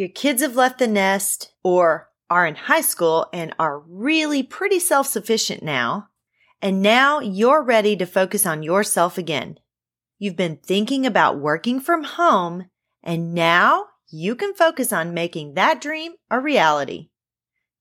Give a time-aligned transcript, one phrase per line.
[0.00, 4.78] your kids have left the nest or are in high school and are really pretty
[4.78, 6.08] self-sufficient now.
[6.62, 9.58] And now you're ready to focus on yourself again.
[10.18, 12.70] You've been thinking about working from home
[13.02, 17.10] and now you can focus on making that dream a reality.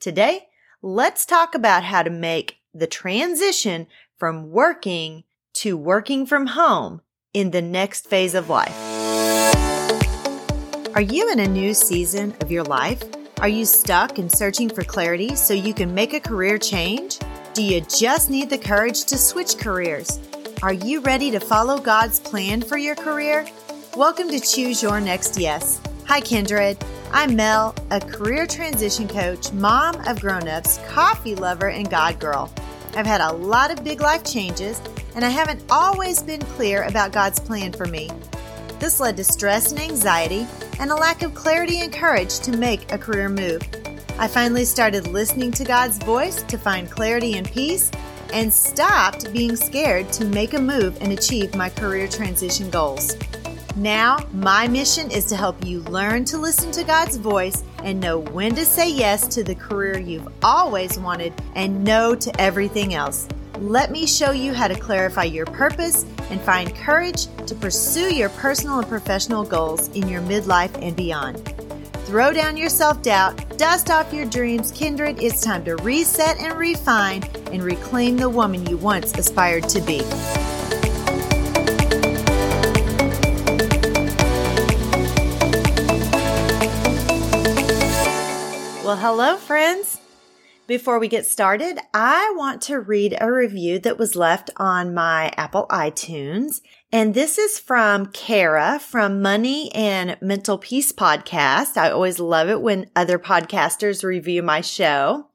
[0.00, 0.48] Today,
[0.82, 5.22] let's talk about how to make the transition from working
[5.54, 7.00] to working from home
[7.32, 8.87] in the next phase of life.
[10.98, 13.00] Are you in a new season of your life?
[13.40, 17.20] Are you stuck and searching for clarity so you can make a career change?
[17.54, 20.18] Do you just need the courage to switch careers?
[20.60, 23.46] Are you ready to follow God's plan for your career?
[23.96, 25.80] Welcome to Choose Your Next Yes.
[26.08, 26.76] Hi, Kindred.
[27.12, 32.52] I'm Mel, a career transition coach, mom of grown-ups, coffee lover, and God girl.
[32.96, 34.82] I've had a lot of big life changes,
[35.14, 38.10] and I haven't always been clear about God's plan for me.
[38.80, 40.44] This led to stress and anxiety
[40.78, 43.62] and a lack of clarity and courage to make a career move.
[44.18, 47.90] I finally started listening to God's voice to find clarity and peace
[48.32, 53.16] and stopped being scared to make a move and achieve my career transition goals.
[53.76, 58.18] Now, my mission is to help you learn to listen to God's voice and know
[58.18, 63.28] when to say yes to the career you've always wanted and no to everything else.
[63.60, 68.28] Let me show you how to clarify your purpose and find courage to pursue your
[68.28, 71.44] personal and professional goals in your midlife and beyond.
[72.06, 75.20] Throw down your self doubt, dust off your dreams, kindred.
[75.20, 80.02] It's time to reset and refine and reclaim the woman you once aspired to be.
[88.84, 89.98] Well, hello, friends.
[90.68, 95.32] Before we get started, I want to read a review that was left on my
[95.34, 96.60] Apple iTunes.
[96.92, 101.78] And this is from Kara from Money and Mental Peace podcast.
[101.78, 105.28] I always love it when other podcasters review my show.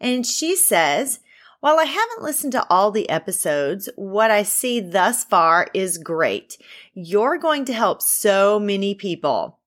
[0.00, 1.20] And she says,
[1.60, 6.56] while I haven't listened to all the episodes, what I see thus far is great.
[6.94, 9.58] You're going to help so many people.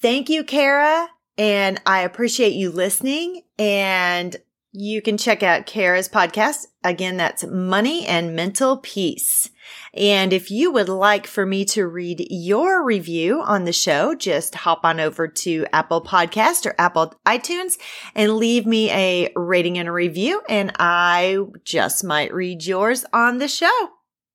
[0.00, 1.08] Thank you, Kara.
[1.40, 3.44] And I appreciate you listening.
[3.58, 4.36] And
[4.72, 6.66] you can check out Kara's podcast.
[6.84, 9.48] Again, that's Money and Mental Peace.
[9.94, 14.54] And if you would like for me to read your review on the show, just
[14.54, 17.78] hop on over to Apple Podcast or Apple iTunes
[18.14, 20.42] and leave me a rating and a review.
[20.46, 23.88] And I just might read yours on the show.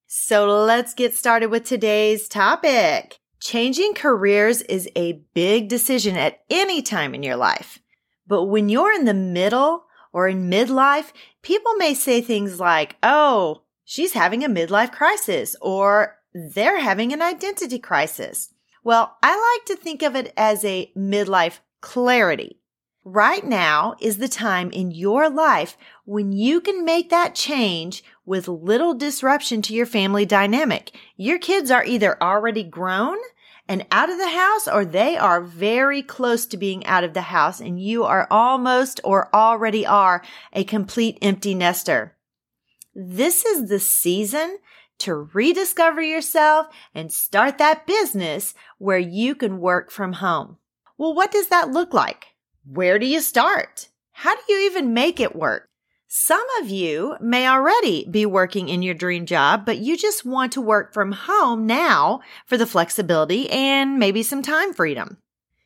[0.07, 3.19] So let's get started with today's topic.
[3.39, 7.79] Changing careers is a big decision at any time in your life.
[8.27, 13.63] But when you're in the middle or in midlife, people may say things like, Oh,
[13.83, 18.53] she's having a midlife crisis or they're having an identity crisis.
[18.83, 22.59] Well, I like to think of it as a midlife clarity.
[23.07, 28.47] Right now is the time in your life when you can make that change with
[28.47, 30.97] little disruption to your family dynamic.
[31.15, 33.17] Your kids are either already grown
[33.67, 37.21] and out of the house or they are very close to being out of the
[37.21, 42.15] house and you are almost or already are a complete empty nester.
[42.95, 44.57] This is the season
[44.97, 50.57] to rediscover yourself and start that business where you can work from home.
[50.97, 52.34] Well, what does that look like?
[52.67, 53.89] Where do you start?
[54.11, 55.69] How do you even make it work?
[56.07, 60.53] Some of you may already be working in your dream job, but you just want
[60.53, 65.17] to work from home now for the flexibility and maybe some time freedom.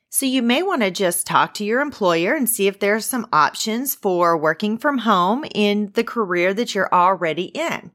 [0.10, 3.28] So you may want to just talk to your employer and see if there's some
[3.32, 7.92] options for working from home in the career that you're already in.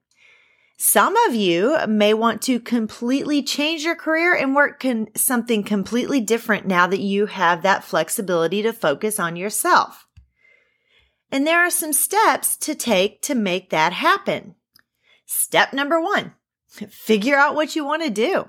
[0.77, 6.21] Some of you may want to completely change your career and work con- something completely
[6.21, 10.09] different now that you have that flexibility to focus on yourself.
[11.31, 14.57] And there are some steps to take to make that happen.
[15.27, 16.35] Step number one,
[16.67, 18.49] figure out what you want to do.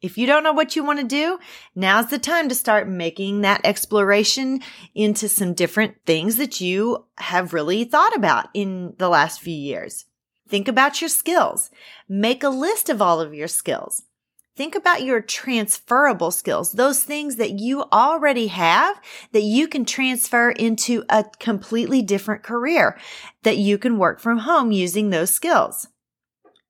[0.00, 1.38] If you don't know what you want to do,
[1.74, 4.60] now's the time to start making that exploration
[4.94, 10.06] into some different things that you have really thought about in the last few years.
[10.50, 11.70] Think about your skills.
[12.08, 14.02] Make a list of all of your skills.
[14.56, 19.00] Think about your transferable skills, those things that you already have
[19.32, 22.98] that you can transfer into a completely different career
[23.44, 25.86] that you can work from home using those skills.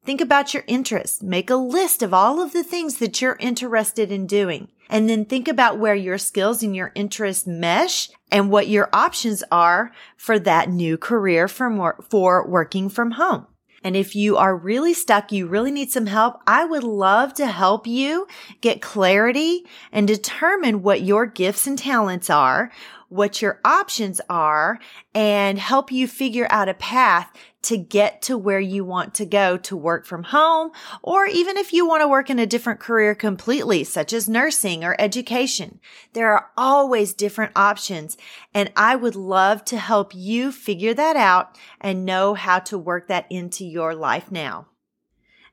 [0.04, 1.22] Think about your interests.
[1.22, 4.68] Make a list of all of the things that you're interested in doing.
[4.90, 9.42] And then think about where your skills and your interests mesh and what your options
[9.50, 13.46] are for that new career for, for working from home.
[13.82, 17.46] And if you are really stuck, you really need some help, I would love to
[17.46, 18.26] help you
[18.60, 22.70] get clarity and determine what your gifts and talents are,
[23.10, 24.78] what your options are,
[25.14, 27.30] and help you figure out a path
[27.62, 30.70] to get to where you want to go to work from home,
[31.02, 34.82] or even if you want to work in a different career completely, such as nursing
[34.82, 35.78] or education.
[36.14, 38.16] There are always different options,
[38.54, 43.08] and I would love to help you figure that out and know how to work
[43.08, 44.68] that into your life now.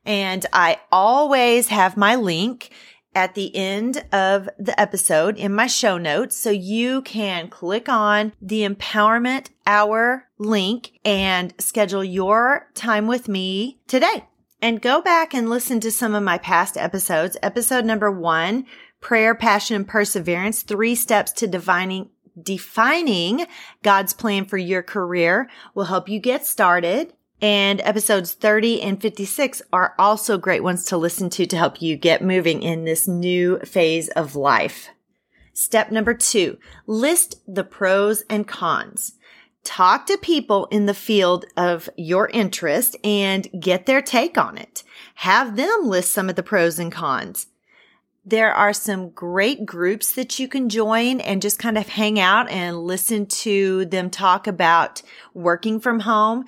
[0.04, 2.70] And I always have my link
[3.14, 6.36] at the end of the episode in my show notes.
[6.36, 13.80] So you can click on the empowerment hour link and schedule your time with me
[13.86, 14.26] today.
[14.60, 17.36] And go back and listen to some of my past episodes.
[17.42, 18.66] Episode number one,
[19.00, 22.10] prayer, passion, and perseverance, three steps to defining
[22.40, 23.46] defining
[23.82, 27.12] God's plan for your career will help you get started.
[27.40, 31.96] And episodes 30 and 56 are also great ones to listen to to help you
[31.96, 34.88] get moving in this new phase of life.
[35.52, 39.14] Step number two, list the pros and cons.
[39.62, 44.82] Talk to people in the field of your interest and get their take on it.
[45.16, 47.46] Have them list some of the pros and cons.
[48.24, 52.50] There are some great groups that you can join and just kind of hang out
[52.50, 55.02] and listen to them talk about
[55.34, 56.44] working from home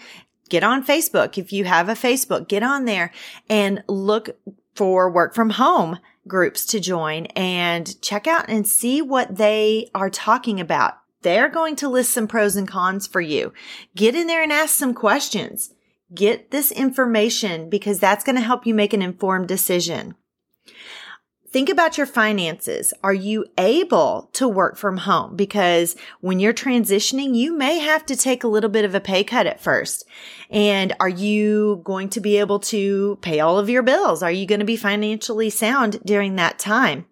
[0.50, 1.38] get on Facebook.
[1.38, 3.12] If you have a Facebook, get on there
[3.49, 4.31] and look
[4.75, 5.99] for work from home
[6.29, 10.94] groups to join and check out and see what they are talking about.
[11.23, 13.52] They're going to list some pros and cons for you.
[13.94, 15.75] Get in there and ask some questions.
[16.14, 20.14] Get this information because that's going to help you make an informed decision.
[21.52, 22.94] Think about your finances.
[23.02, 25.35] Are you able to work from home?
[25.35, 29.25] Because when you're transitioning, you may have to take a little bit of a pay
[29.25, 30.06] cut at first.
[30.49, 34.23] And are you going to be able to pay all of your bills?
[34.23, 37.06] Are you going to be financially sound during that time?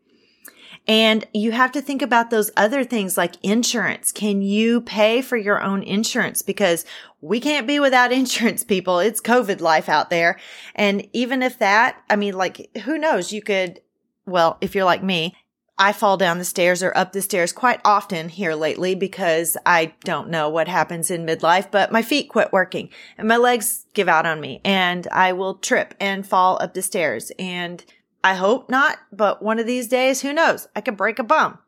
[0.87, 4.13] And you have to think about those other things like insurance.
[4.13, 6.43] Can you pay for your own insurance?
[6.43, 6.87] Because
[7.21, 9.01] we can't be without insurance, people.
[9.01, 10.39] It's COVID life out there.
[10.77, 13.33] And even if that, I mean, like, who knows?
[13.33, 13.81] You could
[14.29, 15.35] well, if you're like me,
[15.81, 19.95] I fall down the stairs or up the stairs quite often here lately because I
[20.03, 24.09] don't know what happens in midlife, but my feet quit working and my legs give
[24.09, 27.31] out on me and I will trip and fall up the stairs.
[27.39, 27.85] And
[28.25, 30.67] I hope not, but one of these days, who knows?
[30.75, 31.59] I could break a bum.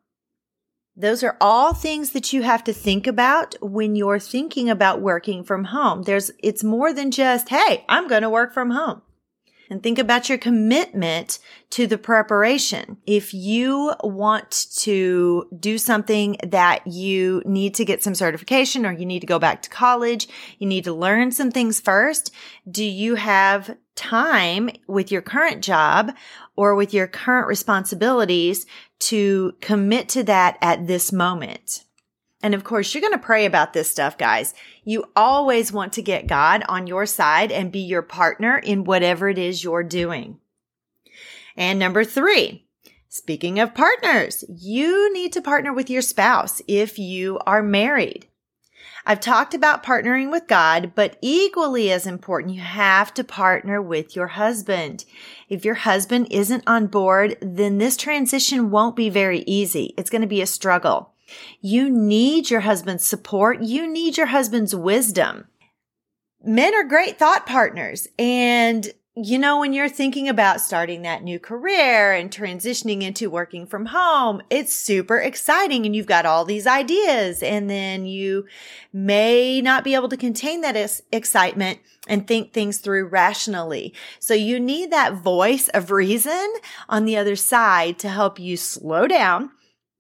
[0.97, 5.45] Those are all things that you have to think about when you're thinking about working
[5.45, 6.03] from home.
[6.03, 9.03] There's, it's more than just, Hey, I'm going to work from home
[9.71, 11.39] and think about your commitment
[11.71, 12.97] to the preparation.
[13.07, 19.07] If you want to do something that you need to get some certification or you
[19.07, 20.29] need to go back to college,
[20.59, 22.33] you need to learn some things first.
[22.69, 26.13] Do you have time with your current job
[26.57, 28.67] or with your current responsibilities
[28.99, 31.85] to commit to that at this moment?
[32.43, 34.55] And of course, you're going to pray about this stuff, guys.
[34.85, 39.29] You always want to get God on your side and be your partner in whatever
[39.29, 40.39] it is you're doing.
[41.57, 42.65] And number three,
[43.09, 48.27] speaking of partners, you need to partner with your spouse if you are married.
[49.07, 54.15] I've talked about partnering with God, but equally as important, you have to partner with
[54.15, 55.05] your husband.
[55.49, 59.95] If your husband isn't on board, then this transition won't be very easy.
[59.97, 61.13] It's going to be a struggle.
[61.61, 63.63] You need your husband's support.
[63.63, 65.47] You need your husband's wisdom.
[66.43, 68.09] Men are great thought partners.
[68.19, 73.67] And, you know, when you're thinking about starting that new career and transitioning into working
[73.67, 77.43] from home, it's super exciting and you've got all these ideas.
[77.43, 78.47] And then you
[78.93, 83.93] may not be able to contain that excitement and think things through rationally.
[84.19, 86.55] So you need that voice of reason
[86.89, 89.51] on the other side to help you slow down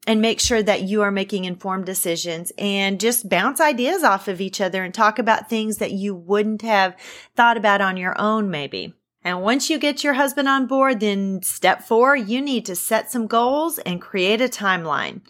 [0.06, 4.40] and make sure that you are making informed decisions and just bounce ideas off of
[4.40, 6.96] each other and talk about things that you wouldn't have
[7.36, 8.94] thought about on your own, maybe.
[9.22, 13.10] And once you get your husband on board, then step four, you need to set
[13.10, 15.20] some goals and create a timeline.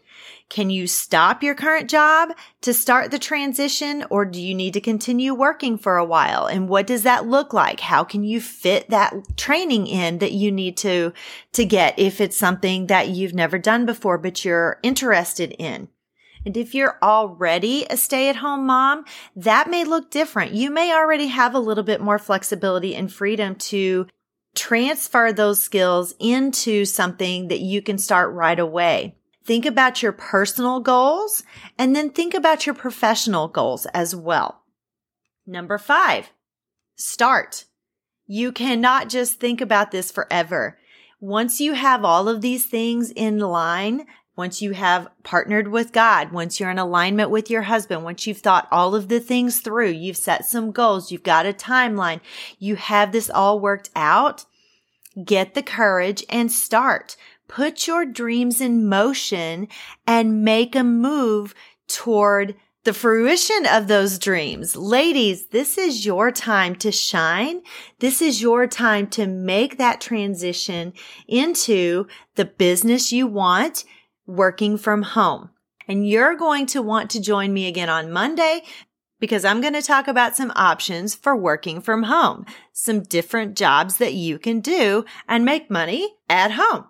[0.50, 2.30] Can you stop your current job
[2.62, 6.46] to start the transition or do you need to continue working for a while?
[6.46, 7.78] And what does that look like?
[7.78, 11.12] How can you fit that training in that you need to,
[11.52, 15.88] to get if it's something that you've never done before, but you're interested in?
[16.44, 19.04] And if you're already a stay at home mom,
[19.36, 20.52] that may look different.
[20.52, 24.08] You may already have a little bit more flexibility and freedom to
[24.56, 29.14] transfer those skills into something that you can start right away.
[29.44, 31.42] Think about your personal goals
[31.78, 34.62] and then think about your professional goals as well.
[35.46, 36.30] Number five,
[36.96, 37.64] start.
[38.26, 40.78] You cannot just think about this forever.
[41.20, 44.06] Once you have all of these things in line,
[44.36, 48.38] once you have partnered with God, once you're in alignment with your husband, once you've
[48.38, 52.20] thought all of the things through, you've set some goals, you've got a timeline,
[52.58, 54.44] you have this all worked out,
[55.24, 57.16] get the courage and start.
[57.50, 59.66] Put your dreams in motion
[60.06, 61.52] and make a move
[61.88, 62.54] toward
[62.84, 64.76] the fruition of those dreams.
[64.76, 67.62] Ladies, this is your time to shine.
[67.98, 70.92] This is your time to make that transition
[71.26, 73.84] into the business you want
[74.28, 75.50] working from home.
[75.88, 78.62] And you're going to want to join me again on Monday
[79.18, 83.96] because I'm going to talk about some options for working from home, some different jobs
[83.96, 86.84] that you can do and make money at home.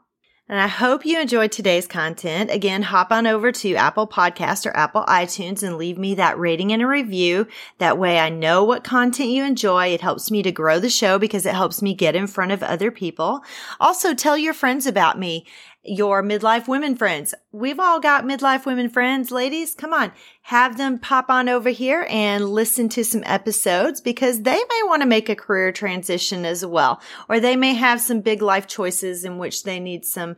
[0.50, 2.50] And I hope you enjoyed today's content.
[2.50, 6.72] Again, hop on over to Apple Podcast or Apple iTunes and leave me that rating
[6.72, 7.46] and a review.
[7.78, 9.94] That way I know what content you enjoy.
[9.94, 12.64] It helps me to grow the show because it helps me get in front of
[12.64, 13.44] other people.
[13.78, 15.46] Also tell your friends about me
[15.82, 17.34] your midlife women friends.
[17.52, 19.74] We've all got midlife women friends, ladies.
[19.74, 24.56] Come on, have them pop on over here and listen to some episodes because they
[24.56, 28.42] may want to make a career transition as well, or they may have some big
[28.42, 30.36] life choices in which they need some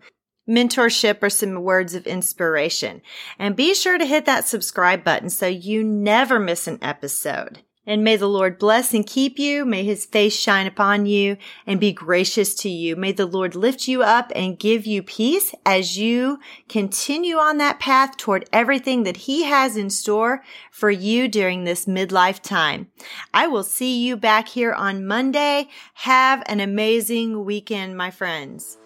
[0.48, 3.00] mentorship or some words of inspiration.
[3.38, 7.62] And be sure to hit that subscribe button so you never miss an episode.
[7.84, 9.64] And may the Lord bless and keep you.
[9.64, 11.36] May his face shine upon you
[11.66, 12.94] and be gracious to you.
[12.94, 17.80] May the Lord lift you up and give you peace as you continue on that
[17.80, 22.88] path toward everything that he has in store for you during this midlife time.
[23.34, 25.68] I will see you back here on Monday.
[25.94, 28.78] Have an amazing weekend, my friends.